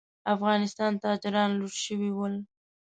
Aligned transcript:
افغانستان 0.35 0.91
تاجران 1.03 1.49
لوټ 1.59 1.73
شوي 1.85 2.11
ول. 2.13 2.33